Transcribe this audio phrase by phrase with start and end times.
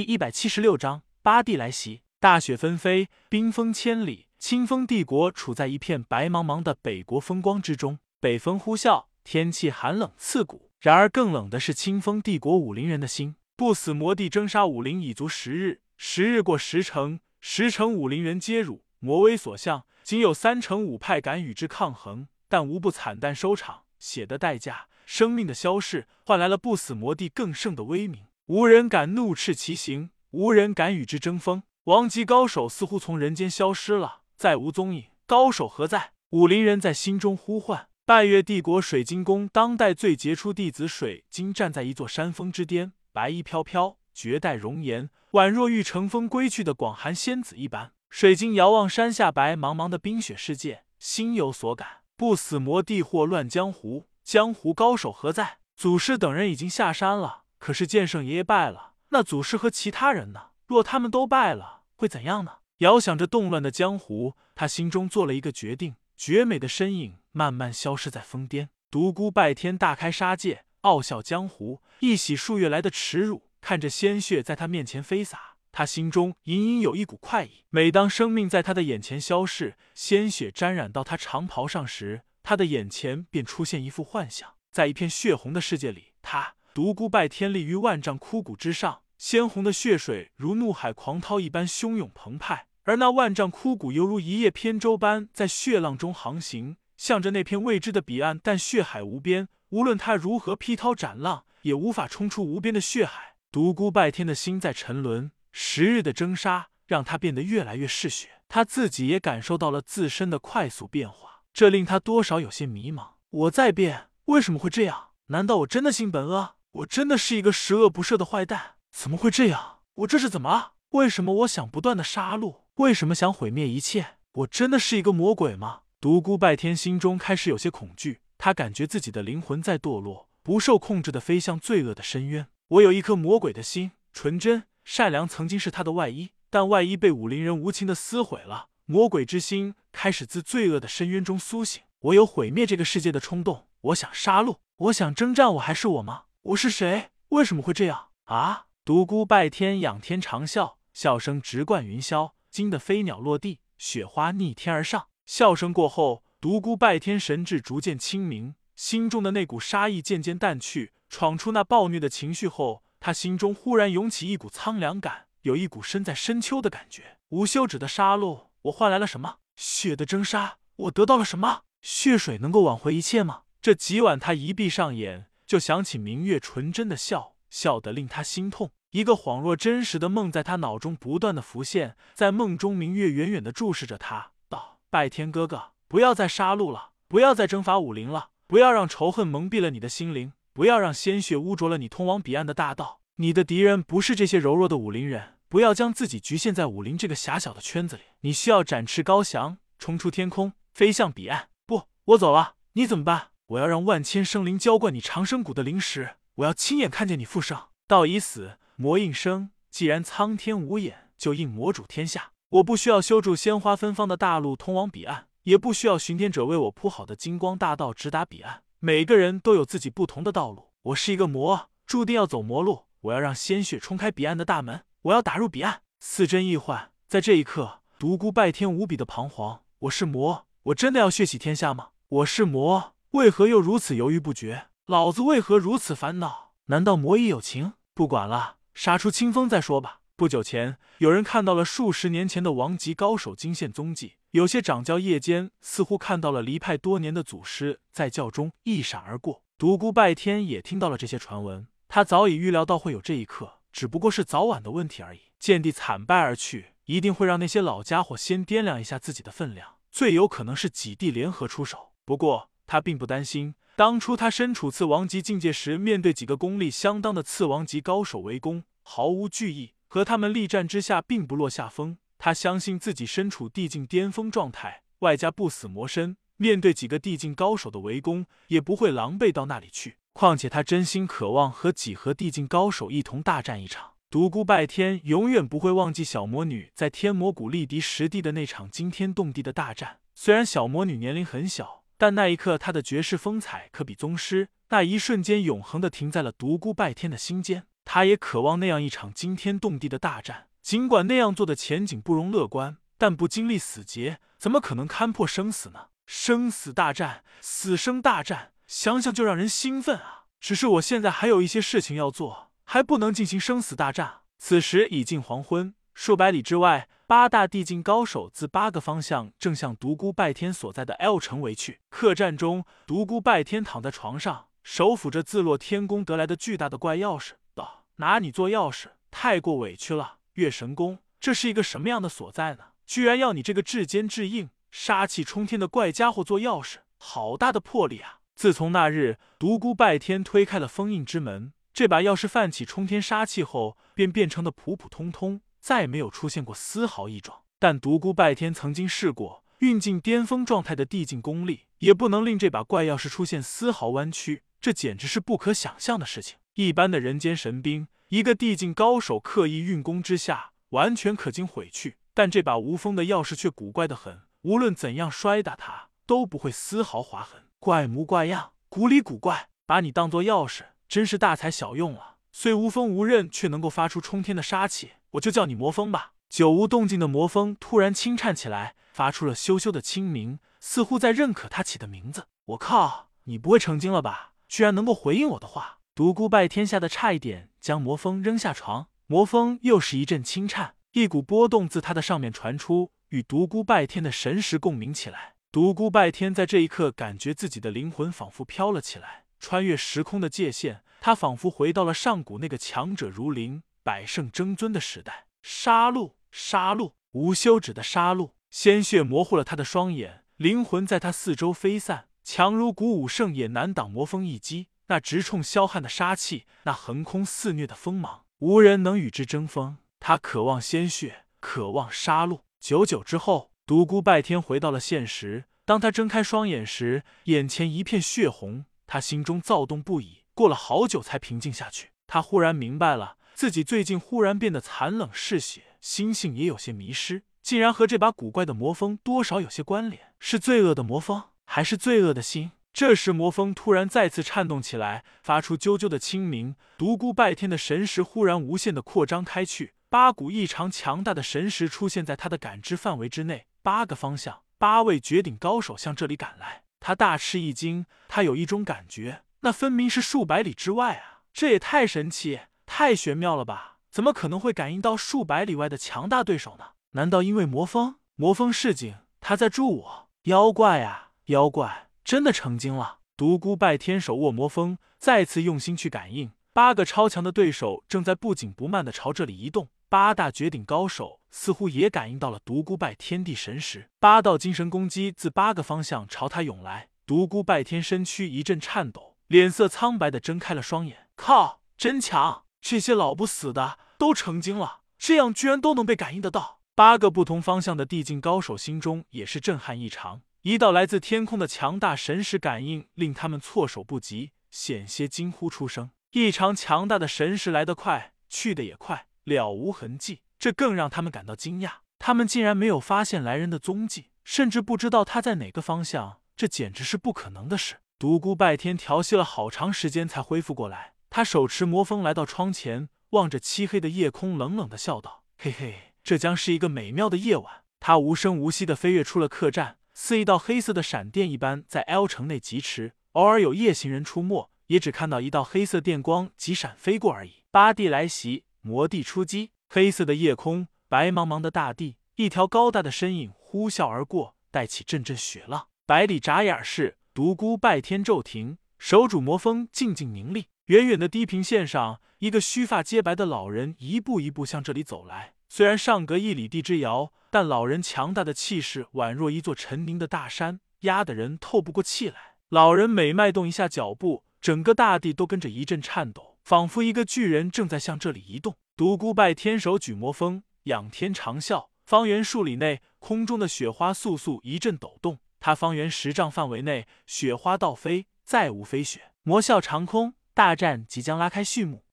[0.00, 2.00] 第一百七十六章八帝来袭。
[2.18, 7.98] 大雪纷飞，冰封千里，清风帝国处在一片白茫茫的北国风光之中。
[8.18, 10.70] 北风呼啸，天气寒冷刺骨。
[10.80, 13.36] 然而更冷的是清风帝国武林人的心。
[13.54, 18.82] 不死魔帝征杀武林已足十日，十日过十成，十成武林人皆辱。
[19.00, 23.82] 魔威所向，仅有三成五派敢与之抗衡，但无不惨淡收场。
[23.98, 28.24] 血的代价，生命的消逝，换来了不死魔帝更盛的威名。
[28.50, 31.62] 无人敢怒斥其行，无人敢与之争锋。
[31.84, 35.04] 王级高手似乎从人间消失了，再无踪影。
[35.24, 36.10] 高手何在？
[36.30, 37.86] 武林人在心中呼唤。
[38.04, 47.92] 拜月帝国水晶宫当代最杰出弟子水晶站在一座山峰之巅，白衣飘飘，绝代容颜，宛若欲乘风归去的广寒仙子一般。
[48.08, 51.98] 水晶遥望山下白茫茫的冰雪世界，心有所感。
[52.16, 55.58] 不死魔帝祸乱江湖，江湖高手何在？
[55.76, 57.42] 祖师等人已经下山了。
[57.60, 60.48] 可是剑圣爷爷败了，那祖师和其他人呢？
[60.66, 62.56] 若他们都败了，会怎样呢？
[62.78, 65.94] 遥想着动乱的江湖，他心中做了一个决定。
[66.16, 68.70] 绝美的身影慢慢消失在峰巅。
[68.90, 73.50] 独孤拜天大开杀戒，傲笑江湖，一洗数月来的耻辱。
[73.60, 77.64] 看着鲜血在他面前飞洒，他心中隐隐有一股快意。
[77.68, 86.54] 每当生命在他的眼前消逝，鲜血沾染到他长袍上时，他的眼前便出现一幅幻象，在一片血红的世界里，他。
[86.80, 98.40] 独孤拜天立于万丈枯骨之上，鲜红的血水如怒海狂涛一般汹涌澎湃，而那万丈枯骨犹如一叶扁舟般在血浪中航行，向着那片未知的彼岸。
[98.42, 103.34] 但血海无边，无论他如何劈涛斩浪，也无法冲出无边的血海。
[103.52, 113.16] 独孤拜天的心在沉沦，十日的征杀让他变得越来越嗜血，他自己也感受到了自身的快速变化，这令他多少有些迷茫。
[113.28, 115.08] 我在变，为什么会这样？
[115.26, 116.54] 难道我真的性本恶？
[116.72, 118.76] 我真的是一个十恶不赦的坏蛋？
[118.92, 119.80] 怎么会这样？
[119.94, 120.72] 我这是怎么了？
[120.90, 122.60] 为什么我想不断的杀戮？
[122.74, 124.18] 为什么想毁灭一切？
[124.32, 125.80] 我真的是一个魔鬼吗？
[126.00, 132.46] 独孤拜天心中开始有些恐惧，他感觉自己的灵魂在堕落，不受控制的飞向罪恶的深渊。
[132.68, 141.82] 我有一颗魔鬼的心，纯真善良，曾经是他的外衣，但外衣被武林人无情的撕毁了，魔鬼之心开始自罪恶的深渊中苏醒。
[141.98, 146.22] 我有毁灭这个世界的冲动，我想杀戮，我想征战，我还是我吗？
[146.42, 147.10] 我是谁？
[147.28, 148.64] 为什么会这样啊？
[148.82, 155.08] 独孤拜天仰天长啸，笑声直贯云霄，惊得飞鸟落地，雪花逆天而上。
[155.26, 160.94] 笑声过后，独孤拜天神智逐渐清明，心中的那股杀意渐渐淡去。
[161.10, 167.18] 闯出那暴虐的情绪后，他心中忽然涌起一股苍凉感，有一股身在深秋的感觉。
[167.28, 169.36] 无休止的杀戮，我换来了什么？
[169.56, 171.64] 血的征杀，我得到了什么？
[171.82, 173.42] 血水能够挽回一切吗？
[173.60, 175.26] 这几晚，他一闭上眼。
[175.50, 178.70] 就想起明月纯真的笑，笑得令他心痛。
[178.92, 193.00] 一个恍若真实的梦在他脑中不断的浮现，在梦中，明月远远的注视着他，道：“拜天哥哥，不要再杀戮了，不要再征伐武林了，不要让仇恨蒙蔽了你的心灵，不要让鲜血污浊了你通往彼岸的大道。
[193.16, 198.02] 你的敌人不是这些柔弱的武林人，不要将自己局限在武林这个狭小的圈子里。
[198.20, 201.48] 你需要展翅高翔，冲出天空，飞向彼岸。
[201.66, 207.58] 不，我走了，你怎么办？”我要让万千生灵浇灌你长生谷的灵石，我要亲眼看见你复生。
[207.88, 209.50] 道已死，魔应生。
[209.70, 212.30] 既然苍天无眼，就应魔主天下。
[212.50, 218.62] 我不需要修筑鲜花芬芳的大路通往彼岸，也不需要巡天者为我铺好的金光大道直达彼岸。
[218.78, 220.70] 每个人都有自己不同的道路。
[220.82, 222.84] 我是一个魔，注定要走魔路。
[223.00, 225.82] 我要让鲜血冲开彼岸的大门，我要打入彼岸。
[225.98, 229.62] 似真亦幻，在这一刻，独孤拜天无比的彷徨。
[229.80, 231.88] 我是魔，我真的要血洗天下吗？
[232.08, 232.94] 我是魔。
[233.12, 234.68] 为何又如此犹豫不决？
[234.86, 236.52] 老子为何如此烦恼？
[236.66, 237.72] 难道魔亦有情？
[237.92, 240.00] 不管了，杀出清风再说吧。
[240.14, 244.14] 不久前，有人看到了数十年前的王级高手惊现踪迹。
[244.30, 249.42] 有些掌教夜间似乎看到了离派多年的祖师在教中一闪而过。
[249.58, 255.22] 独孤拜天也听到了这些传闻，他早已预料到会有这一刻，只不过是早晚的问题而已。
[255.40, 261.88] 见地惨败而去，一定会让那些老家伙先掂量一下自己的分量，最有可能是几地联合出手。
[262.04, 271.98] 不过，他并不担心，当初他身处次王级境界时，面对几个功力相当的次王级高手围攻，毫无惧意，和他们力战之下，并不落下风。
[272.16, 279.96] 他相信自己身处地境巅峰状态，外加不死魔身，面对几个地境高手的围攻，也不会狼狈到那里去。
[280.12, 283.94] 况且他真心渴望和几何地境高手一同大战一场。
[284.08, 289.98] 独孤拜天永远不会忘记小魔女在天魔谷力敌实地的那场惊天动地的大战。
[290.14, 291.79] 虽然小魔女年龄很小。
[292.00, 294.48] 但那一刻，他的绝世风采可比宗师。
[294.70, 297.66] 那一瞬间，永恒的停在了独孤拜天的心间。
[297.84, 300.46] 他也渴望那样一场惊天动地的大战。
[300.62, 305.88] 尽管那样做的前景不容乐观，但不经历死劫，怎么可能勘破生死呢？
[306.06, 310.24] 生死大战，死生大战，想想就让人兴奋啊！
[310.40, 314.20] 只是我现在还有一些事情要做，还不能进行生死大战。
[314.38, 321.80] 此时已近黄昏，数百里之外，八大地境高手自八个方向正向独孤拜天所在的 L 城围去。
[321.88, 330.18] 客栈中，独孤拜天躺在床上，手抚着自落天宫得来的巨大的怪钥匙，道：“拿你做钥匙，太过委屈了。
[330.34, 332.66] 月神宫，这是一个什么样的所在呢？
[332.86, 347.42] 居然要你这个至坚至硬、杀气冲天的怪家伙做钥匙，好大的魄力啊！”自从那日独孤拜天推开了封印之门，这把钥匙泛起冲天杀气后，便变成的普普通通，再没有出现过丝毫异状。
[347.58, 356.38] 但独孤拜天曾经试过运进巅峰状态的地境功力，也不能令这把怪钥匙出现丝毫弯曲，这简直是不可想象的事情。
[356.54, 367.42] 一般的人间神兵，一个地境高手刻意运功之下，完全可经毁去，但这把无锋的钥匙却古怪的很，无论怎样摔打它，都不会丝毫划痕。
[367.58, 372.16] 怪模怪样，古里古怪，把你当做钥匙，真是大材小用了。
[372.32, 376.12] 虽无锋无刃，却能够发出冲天的杀气，我就叫你魔风吧。
[376.28, 382.26] 久无动静的魔风突然轻颤起来，发出了羞羞的轻鸣，似乎在认可他起的名字。
[382.46, 384.34] 我靠，你不会成精了吧？
[384.48, 385.78] 居然能够回应我的话！
[385.94, 388.88] 独孤拜天吓得差一点将魔风扔下床。
[389.06, 395.34] 魔风又是一阵轻颤，一股波动自他的上面传出，与独孤拜天的神识共鸣起来。
[395.50, 405.26] 独孤拜天在这一刻感觉自己的灵魂仿佛飘了起来，穿越时空的界限，他仿佛回到了上古那个强者如林、百胜争尊的时代。
[405.42, 408.32] 杀戮，杀戮，无休止的杀戮！
[408.50, 414.68] 鲜血模糊了他的双眼，灵魂在他四周飞散，强如古武圣也难挡魔风一击。
[414.86, 419.78] 那直冲霄汉的杀气，那横空肆虐的锋芒，无人能与之争锋。
[419.98, 422.40] 他渴望鲜血，渴望杀戮。
[422.58, 423.50] 久久之后。
[423.66, 425.44] 独孤拜天回到了现实。
[425.64, 430.24] 当他睁开双眼时，眼前一片血红，他心中躁动不已。
[430.34, 431.90] 过了好久才平静下去。
[432.08, 440.12] 他忽然明白了，自己最近忽然变得残冷嗜血，心性也有些迷失，竟然和这把古怪的魔风多少有些关联。
[440.18, 442.50] 是罪恶的魔风，还是罪恶的心？
[442.74, 446.54] 这时，魔风突然再次颤动起来，发出啾啾的清鸣。
[446.76, 453.46] 独孤拜天的神识忽然无限的扩张开去，八股异常强大的神识出现在他的感知范围之内。
[453.62, 457.86] 八个方向，八位绝顶高手向这里赶来，他大吃一惊。
[458.06, 461.22] 他有一种感觉，那分明是数百里之外啊！
[461.32, 462.40] 这也太神奇、
[462.72, 463.78] 太玄妙了吧？
[463.90, 466.66] 怎么可能会感应到数百里外的强大对手呢？
[466.92, 467.96] 难道因为魔风？
[468.14, 470.08] 魔风示警，他在助我。
[470.22, 472.98] 妖怪啊，妖怪，真的成精了！
[473.16, 479.68] 独孤拜天手握魔风，再次用心去感应，八个超强的对手正在不紧不慢的朝这里移动。
[479.88, 486.88] 八大绝顶高手似乎也感应到了独孤拜天地神识，八道精神攻击自八个方向朝他涌来。
[487.04, 491.08] 独孤拜天身躯一阵颤抖，脸色苍白的睁开了双眼。
[491.16, 492.44] 靠，真强！
[492.60, 496.60] 这些老不死的都成精了，这样居然都能被感应得到。
[496.74, 505.90] 八个不同方向的地境高手心中也是震撼异常，一道来自天空的强大神识感应令他们措手不及，险些惊呼出声。
[506.12, 509.06] 异常强大的神识来得快，去的也快。
[509.24, 511.70] 了无痕迹，这更让他们感到惊讶。
[511.98, 517.76] 他们竟然没有发现来人的踪迹，甚至不知道他在哪个方向，这简直是不可能的事。
[517.98, 532.92] 独孤拜天调息了好长时间才恢复过来，他手持魔风来到窗前，望着漆黑的夜空，冷冷的笑道：“嘿嘿，这将是一个美妙的夜晚。”他无声无息的飞跃出了客栈，似一道黑色的闪电一般在 L 城内疾驰。
[533.12, 537.42] 偶尔有夜行人出没，也只看到一道黑色电光疾闪飞过而已。
[537.50, 538.44] 八弟来袭。
[538.62, 545.68] 魔帝出击，黑色的夜空，白茫茫的大地，一条高大的身影呼啸而过，带起阵阵雪浪。
[545.86, 550.48] 百里眨眼是，独孤拜天骤停，手拄魔风，静静凝立。
[550.70, 555.34] 远远的地平线上，一个须发皆白的老人一步一步向这里走来。
[555.48, 562.36] 虽然上隔一里地之遥，但老人强大的气势宛若一座沉凝的大山，压得人透不过气来。
[562.50, 566.38] 老人每迈动一下脚步，整个大地都跟着一阵颤抖。
[566.44, 568.54] 仿佛一个巨人正在向这里移动。
[568.76, 571.66] 独孤拜天手举魔峰，仰天长啸。
[571.84, 575.18] 方圆数里内，空中的雪花簌簌一阵抖动。
[575.40, 579.10] 他方圆十丈范围内，雪花倒飞，再无飞雪。
[579.24, 581.84] 魔啸长空，大战即将拉开序幕。